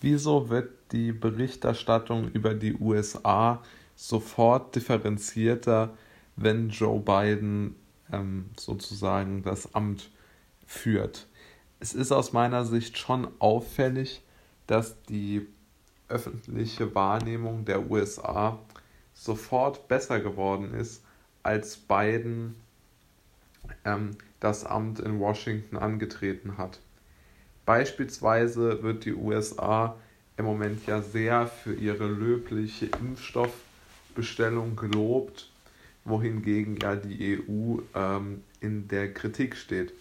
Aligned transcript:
Wieso 0.00 0.50
wird 0.50 0.70
die 0.92 1.12
Berichterstattung 1.12 2.30
über 2.30 2.54
die 2.54 2.74
USA 2.74 3.62
sofort 3.94 4.74
differenzierter, 4.74 5.96
wenn 6.36 6.68
Joe 6.68 7.00
Biden 7.00 7.76
ähm, 8.12 8.50
sozusagen 8.58 9.42
das 9.42 9.74
Amt 9.74 10.10
führt? 10.66 11.26
Es 11.80 11.94
ist 11.94 12.12
aus 12.12 12.32
meiner 12.32 12.64
Sicht 12.64 12.98
schon 12.98 13.28
auffällig, 13.38 14.22
dass 14.66 15.02
die 15.04 15.46
öffentliche 16.08 16.94
Wahrnehmung 16.94 17.64
der 17.64 17.90
USA 17.90 18.58
sofort 19.12 19.88
besser 19.88 20.20
geworden 20.20 20.74
ist, 20.74 21.02
als 21.42 21.76
Biden 21.76 22.56
ähm, 23.84 24.12
das 24.40 24.64
Amt 24.64 25.00
in 25.00 25.18
Washington 25.18 25.76
angetreten 25.76 26.58
hat. 26.58 26.80
Beispielsweise 27.66 28.82
wird 28.84 29.04
die 29.04 29.12
USA 29.12 29.96
im 30.36 30.44
Moment 30.44 30.86
ja 30.86 31.02
sehr 31.02 31.48
für 31.48 31.74
ihre 31.74 32.06
löbliche 32.06 32.86
Impfstoffbestellung 32.86 34.76
gelobt, 34.76 35.50
wohingegen 36.04 36.76
ja 36.80 36.94
die 36.94 37.40
EU 37.40 37.78
ähm, 37.94 38.44
in 38.60 38.86
der 38.86 39.12
Kritik 39.12 39.56
steht. 39.56 39.92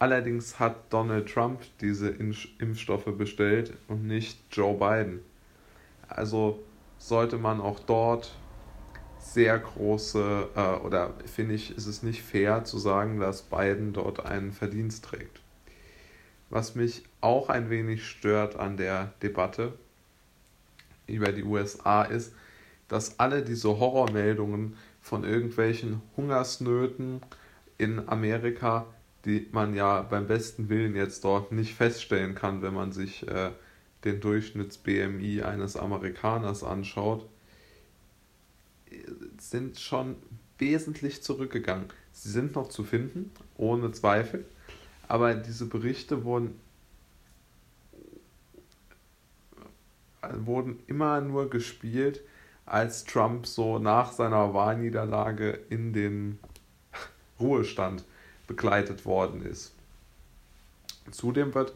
Allerdings 0.00 0.58
hat 0.58 0.92
Donald 0.92 1.32
Trump 1.32 1.60
diese 1.80 2.08
Impfstoffe 2.08 3.16
bestellt 3.16 3.72
und 3.86 4.06
nicht 4.06 4.38
Joe 4.50 4.74
Biden. 4.74 5.20
Also 6.08 6.62
sollte 6.98 7.38
man 7.38 7.60
auch 7.60 7.78
dort 7.78 8.34
sehr 9.20 9.58
große, 9.60 10.48
äh, 10.56 10.84
oder 10.84 11.14
finde 11.24 11.54
ich, 11.54 11.76
ist 11.76 11.86
es 11.86 12.02
nicht 12.02 12.22
fair 12.22 12.64
zu 12.64 12.78
sagen, 12.78 13.20
dass 13.20 13.42
Biden 13.42 13.92
dort 13.92 14.26
einen 14.26 14.52
Verdienst 14.52 15.04
trägt. 15.04 15.45
Was 16.50 16.74
mich 16.74 17.04
auch 17.20 17.48
ein 17.48 17.70
wenig 17.70 18.06
stört 18.06 18.56
an 18.56 18.76
der 18.76 19.12
Debatte 19.22 19.72
über 21.06 21.32
die 21.32 21.44
USA 21.44 22.02
ist, 22.02 22.32
dass 22.88 23.18
alle 23.18 23.42
diese 23.42 23.78
Horrormeldungen 23.78 24.76
von 25.00 25.24
irgendwelchen 25.24 26.02
Hungersnöten 26.16 27.20
in 27.78 28.08
Amerika, 28.08 28.86
die 29.24 29.48
man 29.52 29.74
ja 29.74 30.02
beim 30.02 30.26
besten 30.26 30.68
Willen 30.68 30.94
jetzt 30.94 31.24
dort 31.24 31.52
nicht 31.52 31.74
feststellen 31.74 32.34
kann, 32.34 32.62
wenn 32.62 32.74
man 32.74 32.92
sich 32.92 33.26
äh, 33.26 33.50
den 34.04 34.20
Durchschnitts-BMI 34.20 35.42
eines 35.42 35.76
Amerikaners 35.76 36.62
anschaut, 36.62 37.28
sind 39.38 39.80
schon 39.80 40.16
wesentlich 40.58 41.22
zurückgegangen. 41.22 41.86
Sie 42.12 42.30
sind 42.30 42.54
noch 42.54 42.68
zu 42.68 42.84
finden, 42.84 43.32
ohne 43.56 43.92
Zweifel, 43.92 44.46
aber 45.08 45.34
diese 45.34 45.66
Berichte 45.66 46.24
wurden, 46.24 46.60
wurden 50.22 50.80
immer 50.86 51.20
nur 51.20 51.50
gespielt, 51.50 52.20
als 52.64 53.04
Trump 53.04 53.46
so 53.46 53.78
nach 53.78 54.12
seiner 54.12 54.52
Wahlniederlage 54.52 55.50
in 55.70 55.92
den 55.92 56.38
Ruhestand 57.40 58.04
begleitet 58.46 59.04
worden 59.04 59.42
ist. 59.42 59.72
Zudem 61.10 61.54
wird 61.54 61.74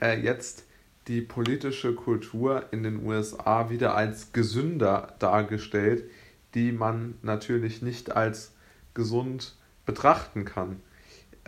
äh, 0.00 0.20
jetzt 0.20 0.64
die 1.08 1.20
politische 1.20 1.94
Kultur 1.94 2.66
in 2.70 2.84
den 2.84 3.04
USA 3.04 3.70
wieder 3.70 3.96
als 3.96 4.32
gesünder 4.32 5.14
dargestellt, 5.18 6.08
die 6.54 6.70
man 6.70 7.14
natürlich 7.22 7.82
nicht 7.82 8.12
als 8.12 8.52
gesund 8.94 9.56
betrachten 9.86 10.44
kann. 10.44 10.80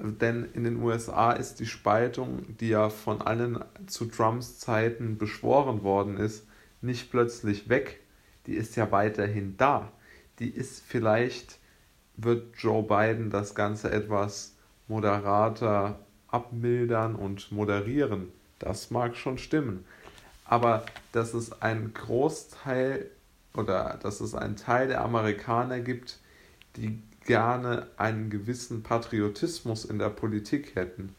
Denn 0.01 0.49
in 0.55 0.65
den 0.65 0.83
USA 0.83 1.33
ist 1.33 1.61
die 1.61 1.67
Spaltung, 1.67 2.57
die 2.59 2.69
ja 2.69 2.89
von 2.89 3.21
allen 3.21 3.63
zu 3.87 4.07
Trumps 4.07 4.59
Zeiten 4.59 5.19
beschworen 5.19 5.83
worden 5.83 6.17
ist, 6.17 6.47
nicht 6.81 7.11
plötzlich 7.11 7.69
weg. 7.69 8.01
Die 8.47 8.55
ist 8.55 8.75
ja 8.77 8.91
weiterhin 8.91 9.57
da. 9.57 9.93
Die 10.39 10.49
ist 10.49 10.83
vielleicht, 10.83 11.59
wird 12.17 12.57
Joe 12.57 12.83
Biden 12.83 13.31
das 13.31 13.55
Ganze 13.55 13.91
etwas 13.91 14.57
moderater 14.89 16.01
abmildern 16.29 17.15
und 17.15 17.53
moderieren. 17.53 18.29
Das 18.59 18.91
mag 18.91 19.17
schon 19.17 19.39
stimmen. 19.39 19.85
Aber 20.45 20.85
dass 21.13 21.35
es 21.35 21.63
ein 21.63 21.93
Großteil 21.95 23.11
oder 23.55 23.99
dass 24.03 24.21
es 24.21 24.35
einen 24.35 24.57
Teil 24.57 24.89
der 24.89 25.03
Amerikaner 25.03 25.81
gibt, 25.81 26.19
die 26.77 27.03
gerne 27.25 27.87
einen 27.97 28.31
gewissen 28.31 28.83
Patriotismus 28.83 29.85
in 29.85 29.99
der 29.99 30.11
Politik 30.11 30.75
hätten 30.75 31.15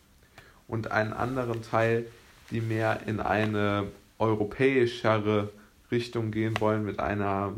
und 0.67 0.91
einen 0.91 1.13
anderen 1.13 1.61
Teil, 1.61 2.05
die 2.51 2.61
mehr 2.61 3.01
in 3.07 3.19
eine 3.19 3.87
europäischere 4.19 5.51
Richtung 5.91 6.31
gehen 6.31 6.59
wollen, 6.59 6.85
mit 6.85 6.99
einer 6.99 7.53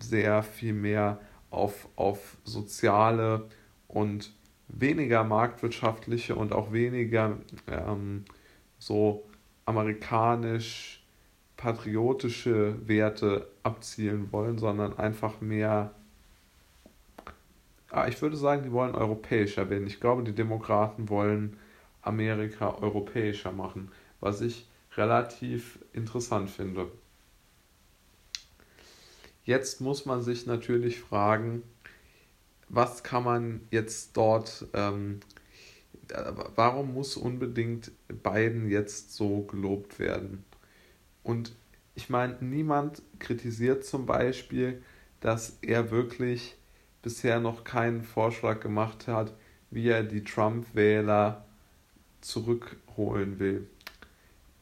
sehr 0.00 0.42
viel 0.42 0.72
mehr 0.72 1.20
auf, 1.50 1.88
auf 1.96 2.36
soziale 2.44 3.48
und 3.88 4.32
weniger 4.68 5.22
marktwirtschaftliche 5.24 6.34
und 6.34 6.52
auch 6.52 6.72
weniger 6.72 7.36
ähm, 7.68 8.24
so 8.78 9.28
amerikanisch 9.66 11.04
patriotische 11.56 12.76
Werte 12.88 13.46
abzielen 13.62 14.32
wollen, 14.32 14.58
sondern 14.58 14.98
einfach 14.98 15.40
mehr, 15.40 15.92
ich 18.08 18.20
würde 18.22 18.36
sagen, 18.36 18.62
die 18.62 18.72
wollen 18.72 18.94
europäischer 18.94 19.68
werden. 19.68 19.86
Ich 19.86 20.00
glaube, 20.00 20.22
die 20.22 20.34
Demokraten 20.34 21.08
wollen 21.08 21.58
Amerika 22.00 22.74
europäischer 22.74 23.52
machen, 23.52 23.90
was 24.20 24.40
ich 24.40 24.68
relativ 24.96 25.78
interessant 25.92 26.50
finde. 26.50 26.90
Jetzt 29.44 29.80
muss 29.80 30.06
man 30.06 30.22
sich 30.22 30.46
natürlich 30.46 31.00
fragen, 31.00 31.62
was 32.68 33.02
kann 33.02 33.24
man 33.24 33.60
jetzt 33.70 34.16
dort, 34.16 34.66
ähm, 34.72 35.20
warum 36.54 36.94
muss 36.94 37.16
unbedingt 37.16 37.92
Biden 38.08 38.70
jetzt 38.70 39.14
so 39.14 39.42
gelobt 39.42 39.98
werden? 39.98 40.44
Und 41.22 41.54
ich 41.94 42.08
meine, 42.08 42.36
niemand 42.40 43.02
kritisiert 43.18 43.84
zum 43.84 44.06
Beispiel, 44.06 44.82
dass 45.20 45.58
er 45.60 45.90
wirklich 45.90 46.56
bisher 47.02 47.40
noch 47.40 47.64
keinen 47.64 48.02
Vorschlag 48.02 48.60
gemacht 48.60 49.08
hat, 49.08 49.32
wie 49.70 49.88
er 49.88 50.04
die 50.04 50.24
Trump-Wähler 50.24 51.44
zurückholen 52.20 53.38
will 53.38 53.66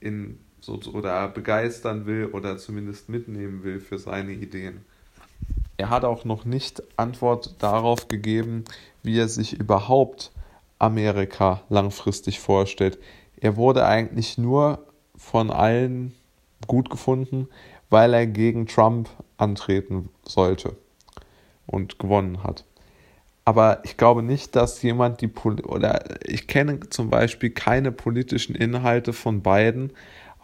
in 0.01 0.39
so, 0.61 0.81
oder 0.93 1.29
begeistern 1.29 2.07
will 2.07 2.27
oder 2.27 2.59
zumindest 2.59 3.09
mitnehmen 3.09 3.63
will 3.63 3.81
für 3.81 3.99
seine 3.99 4.33
Ideen. 4.33 4.85
Er 5.77 5.91
hat 5.91 6.05
auch 6.05 6.25
noch 6.25 6.45
nicht 6.45 6.83
Antwort 6.97 7.55
darauf 7.63 8.09
gegeben, 8.09 8.65
wie 9.03 9.19
er 9.19 9.29
sich 9.29 9.59
überhaupt 9.59 10.33
Amerika 10.79 11.63
langfristig 11.69 12.41
vorstellt. 12.41 12.99
Er 13.39 13.57
wurde 13.57 13.87
eigentlich 13.87 14.37
nur 14.37 14.85
von 15.17 15.51
allen 15.51 16.15
gut 16.67 16.91
gefunden, 16.91 17.49
weil 17.89 18.13
er 18.13 18.27
gegen 18.27 18.67
Trump 18.67 19.09
antreten 19.39 20.11
sollte 20.23 20.77
und 21.71 21.99
gewonnen 21.99 22.43
hat. 22.43 22.65
Aber 23.45 23.81
ich 23.85 23.97
glaube 23.97 24.23
nicht, 24.23 24.55
dass 24.55 24.83
jemand 24.83 25.21
die 25.21 25.29
Pol 25.29 25.61
oder 25.61 26.05
ich 26.25 26.47
kenne 26.47 26.81
zum 26.91 27.11
Beispiel 27.11 27.51
keine 27.51 27.91
politischen 27.91 28.55
Inhalte 28.55 29.13
von 29.13 29.43
Biden, 29.43 29.93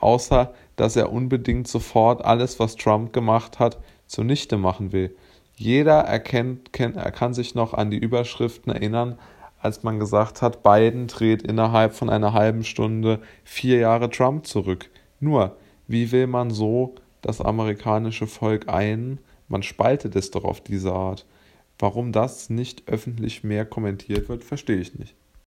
außer 0.01 0.55
dass 0.77 0.97
er 0.97 1.13
unbedingt 1.13 1.69
sofort 1.69 2.25
alles, 2.25 2.59
was 2.59 2.77
Trump 2.77 3.13
gemacht 3.13 3.59
hat, 3.59 3.79
zunichte 4.07 4.57
machen 4.57 4.93
will. 4.93 5.15
Jeder 5.57 6.01
erkennt, 6.01 6.73
kennt, 6.73 6.97
er 6.97 7.11
kann 7.11 7.33
sich 7.35 7.55
noch 7.55 7.75
an 7.75 7.91
die 7.91 7.99
Überschriften 7.99 8.73
erinnern, 8.73 9.19
als 9.61 9.83
man 9.83 9.99
gesagt 9.99 10.43
hat, 10.43 10.63
Biden 10.63 11.07
dreht 11.07 11.43
innerhalb 11.43 11.95
von 11.95 12.11
einer 12.11 12.33
halben 12.33 12.63
Stunde 12.63 13.21
vier 13.43 13.79
Jahre 13.79 14.11
Trump 14.11 14.47
zurück. 14.47 14.91
Nur, 15.19 15.57
wie 15.89 16.13
will 16.13 16.27
man 16.27 16.51
so 16.51 16.95
das 17.23 17.41
amerikanische 17.41 18.27
Volk 18.27 18.69
ein? 18.69 19.19
Man 19.49 19.63
spaltet 19.63 20.17
es 20.17 20.31
doch 20.31 20.45
auf 20.45 20.61
diese 20.61 20.93
Art. 20.93 21.27
Warum 21.79 22.13
das 22.13 22.51
nicht 22.51 22.89
öffentlich 22.89 23.45
mehr 23.45 23.67
kommentiert 23.67 24.29
wird, 24.29 24.45
verstehe 24.45 24.79
ich 24.79 24.99
nicht. 24.99 25.15